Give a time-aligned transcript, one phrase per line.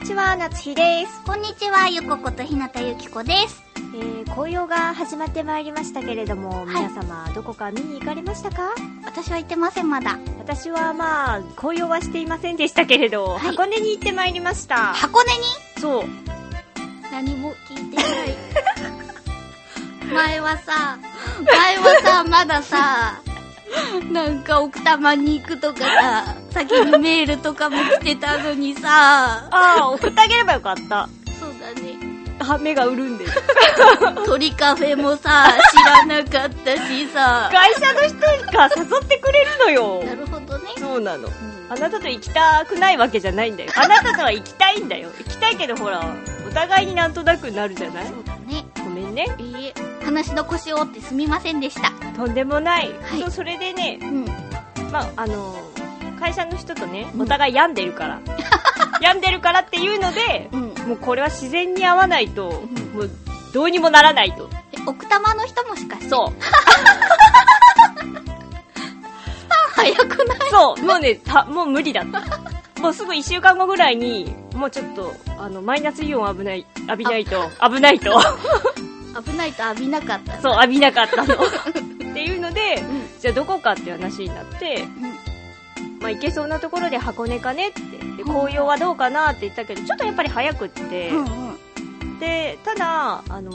[0.00, 1.22] にちは、夏日です。
[1.24, 3.64] こんにちはゆこことひなたゆきこです。
[3.76, 6.68] えー、紅葉が始まってまいりましたけれども、い。
[6.68, 8.74] 皆様どこか見に行かれましたか？
[9.04, 10.18] 私は行ってませんまだ。
[10.38, 13.40] 私はまあ、紅葉はしていませんでしたけれど、はい。
[13.40, 14.76] 箱根に行ってまいりました。
[14.94, 15.42] 箱根に？
[15.80, 16.04] そう。
[17.10, 18.06] 何も聞いてない。
[20.14, 20.96] 前はさ
[21.44, 23.20] 前はさまださ
[24.10, 31.08] なんか奥多摩に行くとかさ先にメールとかも来てたのにさああ、送ってあげればよかった。
[31.38, 31.96] そうだね
[32.40, 33.30] あ、目が潤んでる。
[34.26, 38.18] 鳥カフェもさ知らなかったしさ会社の人
[38.56, 40.02] が誘ってくれるのよ。
[40.04, 41.26] なるほどね、そうなの。
[41.28, 41.32] うん
[41.70, 43.70] あなたと行きたくないわけじゃないんだよ。
[43.76, 45.10] あなたとは行きたいんだよ。
[45.18, 46.00] 行きたいけどほら、
[46.48, 48.06] お互いになんとなくなるじゃない？
[48.06, 49.26] そうだねごめんね。
[49.36, 52.90] いいえ話の腰を折ってすみませんでしたとんでもない。
[53.02, 54.24] はいそれでね、うん
[54.90, 55.54] まあ、あの
[56.18, 58.20] 会社の人とね、うんお互い病んでるから。
[59.00, 60.60] 病んでるからっていうので、うん。
[60.88, 62.50] もうこれは自然に合わないと、ん。
[62.96, 63.10] もう
[63.52, 64.48] どうにもならないと。
[64.72, 66.08] え奥多摩の人もしかして。
[66.08, 66.42] そう。
[69.74, 70.38] 早くない？
[70.50, 72.80] そう、もうね、たもう無理だった。
[72.80, 78.20] もうすぐ1週間後ぐらいに、もうちょっと、あの、マイナスイオン危ない、浴びないと、危ないと、
[79.24, 80.40] 危ないと浴びなかった。
[80.40, 81.34] そう、浴びなかったの。
[81.34, 81.38] っ
[82.14, 83.20] ていうので、うん。
[83.20, 84.86] じゃあどこかっていう話になって、
[86.00, 87.80] まあ行けそうなところで箱根かねって。
[88.16, 92.18] で、紅葉はどうかなって言ったけど、ちょっとやっぱり早くって、うんうん。
[92.18, 93.50] で、ただ、あの、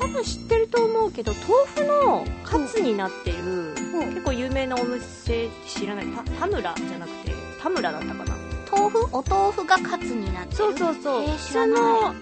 [0.00, 4.08] 多分知ってると思うけど、豆腐のカツになってる、うん。
[4.10, 7.32] 結構有名なお店知らない、た田村じゃなくて、
[7.62, 8.36] 田村だったかな？
[8.70, 9.08] 豆腐？
[9.12, 10.56] お豆腐がカツになってる？
[10.56, 11.22] そうそうそう。
[11.22, 11.80] えー普通知らない。
[11.80, 12.14] の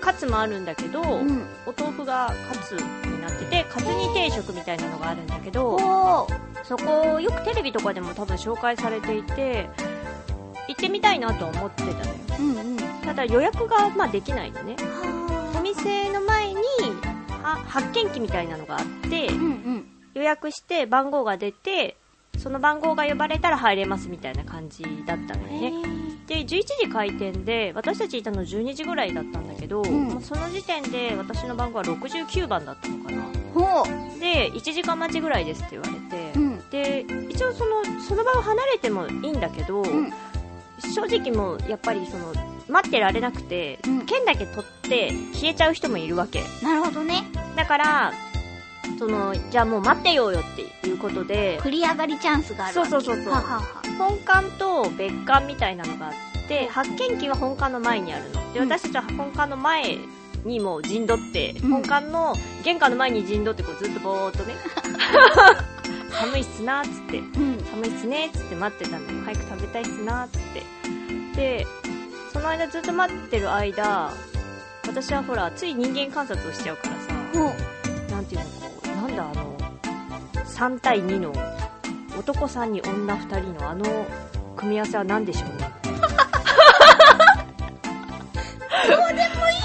[0.00, 6.26] カツもあるんだけど、うんお豆腐がカツになってて、カツ煮定食みたいなのがあるんだけど、
[6.64, 9.68] そこ、よくテレビとかでも多分紹介されていて、
[10.68, 12.04] 行ってみたいなとは思ってたのよ。
[12.38, 14.76] うんうんただ予約が、まあ、できないのね。
[15.52, 16.60] おは店の前に、
[17.42, 21.96] は発見機みたいなのがあってー、うんうん予約して番号が出て、
[22.38, 26.09] その番号が呼ばれたら入れますみたいな感じだったのよね。
[26.30, 29.84] で、11時開店で、私たちいたの12時ぐらいだったんだけど、う
[30.22, 33.24] その時点で私の番号は69番だったのかな。
[33.52, 33.84] ほ
[34.20, 36.70] で、1時間待ちぐらいですって言われて、ううん。
[36.70, 40.12] で、一応その、その場を離れてもいいんだけど、うん。
[40.94, 42.32] 正直もう、やっぱりその、
[42.68, 44.06] 待ってられなくて、うん。
[44.06, 46.44] 券だけ取って消えちゃう人もいるわけ。
[46.62, 47.24] なるほどね。
[47.56, 48.12] だから、
[49.00, 52.90] その、じゃあもう待ってようよっていうことで、繰り上がりチャンスがあるわけ。
[52.92, 53.32] そうそうそうそう。
[53.32, 58.52] ははは本館と別館みたいなのがあって、発見機は本館の前にあるの。
[58.54, 59.98] で、うん私たちは本館の前
[60.44, 62.34] にもう陣取って、うん本館の
[62.64, 64.54] 玄関の前に陣取ってこうずっとぼーっとね、
[66.10, 69.08] 寒いっすなーっつって、うん寒いっすねーっつって待ってたのよ。
[69.26, 70.40] 早く食べたいっすなーっつっ
[71.34, 71.36] て。
[71.36, 71.66] で、
[72.32, 74.10] その間ずっと待ってる間、
[74.86, 77.52] 私はほら、つい人間観察をしちゃうからさ、ほ
[78.08, 79.56] うなんていうの、こう、なんだあの、
[80.46, 81.32] 3対2の、
[82.20, 83.84] 男3に女2人のあの
[84.56, 85.70] 組み合わせは何でしょうね？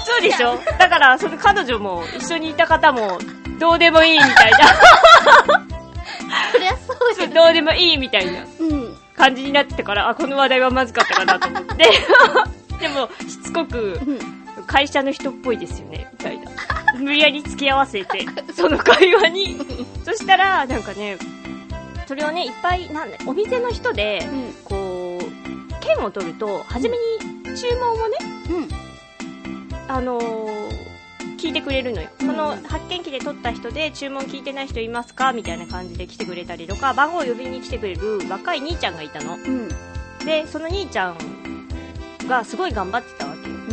[0.06, 0.56] そうでしょ？
[0.78, 3.18] だから、その彼女も、一緒にいた方も、
[3.58, 4.58] どうでもいいみたいな、
[6.52, 11.84] そりゃそうじゃんどうでもいいみたいなうん感じになってたから、あ、この話題はまずかったかなと思って。
[12.80, 14.18] でも、しつこく、うん
[14.66, 16.50] 会社の人っぽいですよね、みたいな。
[16.98, 19.56] 無理やり付き合わせて、その会話に。
[20.04, 21.16] そしたら、なんかね、
[22.06, 24.52] それをね、いっぱい、なんだ、お店の人で、うん。
[24.64, 28.16] こう、券を取ると、初めに注文をね、
[28.50, 28.68] うん。
[29.88, 30.86] あのー
[31.36, 32.08] 聞いてくれるのよ。
[32.20, 32.26] うん。
[32.28, 39.34] この発見機で取った人で注文聞いてない人いますかみたいな感じで来てくれたりとか、番号を呼びに来てくれる若い兄ちゃんがいたの。
[39.34, 39.68] うん。
[40.24, 41.16] で、その兄ちゃん
[42.26, 43.25] がすごい頑張ってた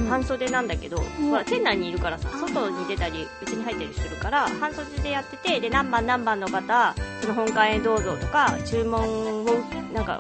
[0.10, 9.46] 半袖なんだけど、んほら、店内にいるからさ、外に出たり、うちに入ったりするから、半袖でやってて、で、何番何番の方、その本館へどうぞとか、注文を、
[9.94, 10.20] なんか、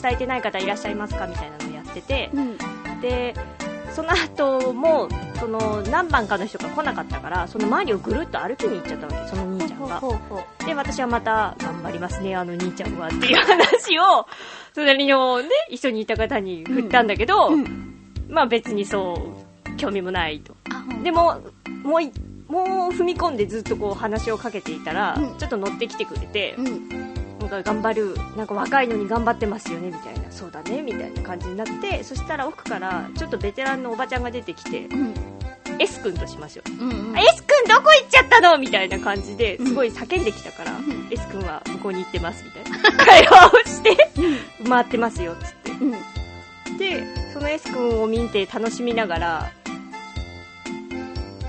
[0.00, 2.58] 伝えてない方いらっしゃいますかみたいなのをやってて、うん
[3.00, 3.34] で、
[3.96, 5.08] その後も、
[5.38, 10.02] その、何番かの人が来なかったから、その周りをぐるっと歩きに行っちゃったわけ、その兄ちゃんが。
[10.66, 14.26] で、私はまた、頑張りますね、あの兄ちゃんは、っていう話を、
[14.74, 17.52] 隣のね、一緒にいた方に振ったんだけど、う。
[17.52, 17.95] うん。
[18.28, 19.34] まあ別にそ
[19.66, 20.54] う、興味もないと。
[21.02, 21.40] でも、
[21.82, 22.12] もうい、
[22.48, 26.88] もう踏み込んでずっとこう話をかけていたら、うんちょっと乗ってきてくれて、うん。
[27.38, 35.14] なんか頑張る、なんか若いのに頑張ってますよね、みたいな、そうだね、みたいな感じになって、そしたら奥から、ちょっとベテランのおばちゃんが出てきて、うん。
[35.78, 36.84] S 君としましょう。
[36.84, 36.90] うん。
[36.90, 37.18] うん。
[37.18, 38.56] S 君どこ行っちゃったの？
[38.58, 43.96] みたいな感じで、すごい叫んできたから、うん S 君は向こうに行ってます、みたいな会話をして、
[44.68, 45.72] 回ってますよ、つって。
[45.72, 46.78] うん。
[46.78, 49.52] で、その S 君を見て楽しみながら、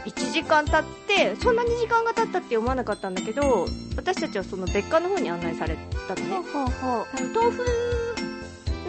[0.05, 6.35] 1時間経って、そんなに時間が経ったって思わなかったんだけど、私たちはその別館の方に案内されたのね。
[6.51, 7.65] ほうほ豆腐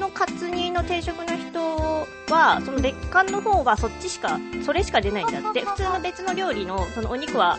[0.00, 5.62] のカツ煮の定食の人は、その別館の方はそっちしか、それしか出ないんだって。
[5.62, 7.58] 普通の別の料理の、そのお肉は、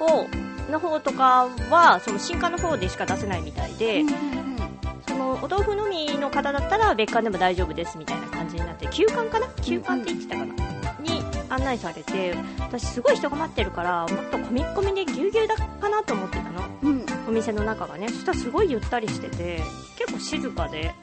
[0.00, 0.26] を、
[0.70, 4.37] の方とかは、その新館の方でしか出せないみたいで、うんそ
[5.28, 9.48] のお豆腐のみの方だったら別館でも大丈夫ですみたいな感じになって休館かな？
[9.62, 10.54] 休館って言ってたかな、
[11.00, 16.90] に案内されて私すごい人が待ってるからもっと込み込みでぎゅうぎゅうだかなと思ってたのうん。
[16.90, 17.06] うん。
[17.28, 19.62] お店の中がねそしたらすごいゆったりしてて
[19.98, 20.94] 結構静かで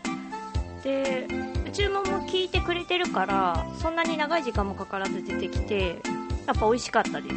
[0.83, 1.27] で
[1.71, 6.01] 注文も聞いてくれてるからそんなに長い時間もかからず出てきて
[6.45, 7.35] やっぱ美味しかったです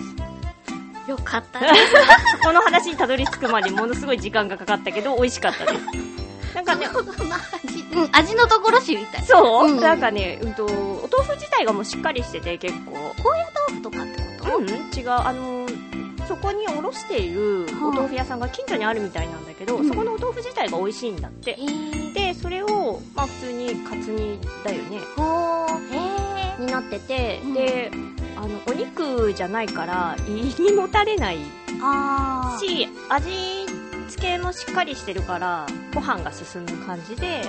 [1.11, 1.69] よかったね。
[2.45, 6.18] この話にたどり着くまでものすごい時間がかかったけど美味しかったです
[6.59, 6.89] なんかね
[7.95, 9.25] うん、味のところ知りたい。
[9.25, 12.93] そう、うんなんかね、うんと、お豆腐自体がもうしっかりしてて結構。
[13.23, 13.39] 高野
[13.69, 14.57] 豆腐とかってこと？
[14.59, 15.11] うん、違う。
[15.11, 21.57] あのー、そこにおろしているお豆腐屋さんが近所にあるみたいなんだけど、うんそこのお豆腐自体が美味しいんだって。
[22.13, 25.01] で、それを、まあ普通にカツ煮だよね。
[25.17, 26.61] ほー。
[26.61, 27.91] になってて、うんで、
[28.37, 31.39] あの、お肉じゃないから胃にもたれない。
[32.61, 33.68] し、味
[34.19, 37.43] 付けもしっかりしてるから、ご飯が進む感じで、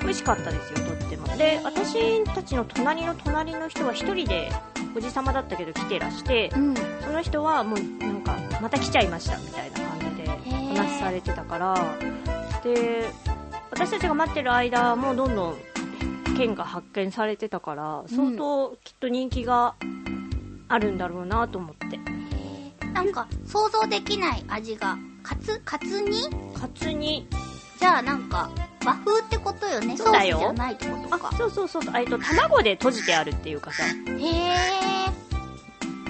[0.00, 1.36] 美味しかったですよ、とっても。
[1.36, 4.50] で、私たちの隣の隣の人は一人で、
[4.96, 6.74] おじさまだったけど来てらしてう、ん。
[6.74, 11.74] その人はもうなんか、また来ちゃいました、みたいな感じでー話されてたから、
[12.64, 13.08] で、
[13.70, 15.56] 私たちが待ってる間もどんどん
[16.36, 19.76] 券が発見されてたから、相当きっと人気が
[20.66, 22.00] あるんだろうなと思って。
[22.88, 24.98] なんか、想像できない味が。
[25.26, 26.30] カツ、カツ煮？
[26.54, 27.26] カツ煮
[27.80, 28.48] じゃあなんか、
[28.84, 29.96] 和風ってことよね。
[29.96, 31.36] そうだよソースじゃないってことか。
[31.36, 33.88] そうそうそうそう、えっと、卵で閉じてあるっていうかさ、へ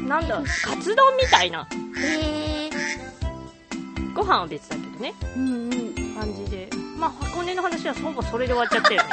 [0.06, 1.66] なんだ、カツ丼みたいな。
[1.70, 1.98] ー。
[1.98, 4.14] へー。
[4.14, 6.14] ご飯は別だけどね、うんうん。
[6.14, 6.68] 感じで。
[6.98, 9.08] まあ、箱根の話はほぼそれで終わっちゃったよね。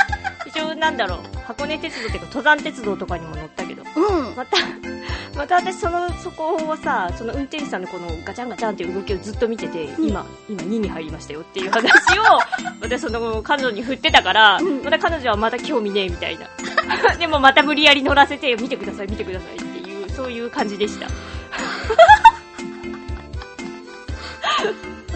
[0.45, 3.83] 一応、なんだろう、箱根鉄道っていうか、登山鉄道とかにも乗ったけど。
[3.83, 4.35] うん。
[4.35, 4.57] また、
[5.43, 11.85] また私その、そこをさ、その運転手さんのこのガチャンガチャンっていう動きをずっと見てて、ん今、今2に入りましたよっていう話
[12.17, 12.23] を、
[12.79, 16.47] 私その彼女に振ってたから、うんまた彼女はまた興味ねえみたいな。
[17.19, 21.07] でもまた無理やり乗らせて、見てください、見てくださいっていう、そういう感じでした。
[21.11, 21.11] わ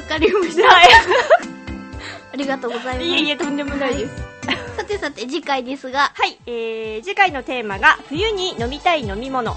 [0.09, 0.67] かりました。
[0.67, 0.81] は
[2.33, 3.01] ありがとうございます。
[3.01, 3.11] い。
[3.11, 4.27] いえいえ、とんでもないです。
[4.75, 9.55] さてさて、次回ですが、はい、えー、次回のテーマが、冬に飲みたい飲み物。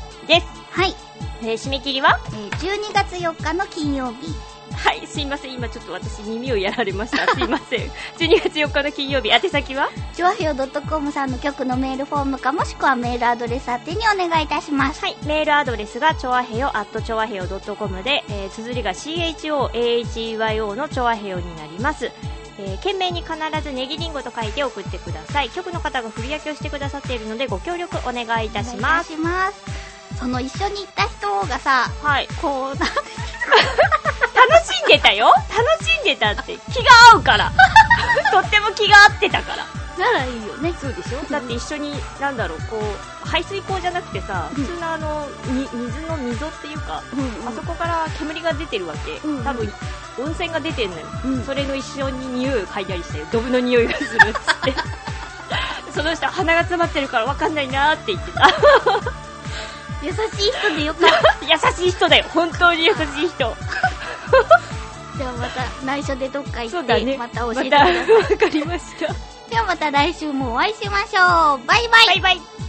[0.81, 0.95] はい。
[1.43, 2.19] えー、締め切りは？
[2.29, 4.35] えー12月4日の金曜日。
[4.73, 5.53] はい、すいません。
[5.53, 7.27] 今ちょっと私耳をやられました。
[7.37, 7.81] すいません。
[8.17, 9.91] 12月4日の金曜日、宛先は？
[10.15, 15.03] チョアヘヨ .com さんの局のメールフォームかもしくはメールアドレス宛てにお願いいたします。
[15.03, 22.11] はい、メールアドレスが、ちょわへよ、アットちょわへよ .com で、えー、綴りが CHOAHEYO のちょわへよになります。
[22.59, 25.51] えー、懸命に必ずネギリンゴと書いて送ってください。
[25.51, 29.13] 局の方が振り分けをしてくださっているので、ご協力お願いいたします。
[30.21, 32.29] その一緒に行った人がさ、はい。
[32.41, 32.93] こう、な楽
[34.73, 36.57] しんでたよ楽しんでたって。
[36.73, 37.51] 気が合うから。
[38.33, 39.67] とっても気が合ってたから。
[39.99, 40.75] ならいいよね。
[40.81, 41.19] そうでしょ？
[41.31, 49.19] だって一緒に、なんだろう、こう、排水口じゃなくてさ、うん普通のあの、に水の溝っていうか、うんあそこから煙が出てるわけ。
[49.27, 49.73] うん多分、
[50.19, 51.07] 温泉が出てんのよ。
[51.25, 54.75] うんそれの一緒に匂いを嗅いだりして、ドブの匂いがするっつって。
[55.95, 58.49] その人鼻が詰まってるから分かんないなーって言ってた。
[60.03, 61.47] 優しい人でよかった。
[61.71, 62.25] 優しい人だよ。
[62.29, 63.57] 本当に優しい人。
[65.17, 67.17] じゃあまた内緒でどっか行って、ね。
[67.19, 68.11] また教えてください。
[68.11, 69.15] わかりました。
[69.51, 71.67] ではまた来週もお会いしましょう。
[71.67, 72.07] バイバイ。
[72.07, 72.60] バイバイ。